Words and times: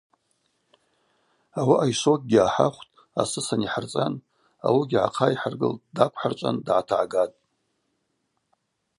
Ауаъа 1.59 1.87
йшвокьгьи 1.91 2.39
гӏахӏахвтӏ, 2.43 2.95
асыс 3.21 3.47
анихӏырцӏан 3.53 4.13
ауыгьи 4.65 4.99
гӏахъайхӏыргылхтӏ, 5.03 5.85
даквхӏырчӏван 5.95 6.57
дгӏатагӏгатӏ. 6.65 7.37